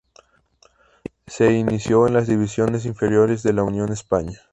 [1.27, 4.39] Se inició en las divisiones inferiores de Unión Española.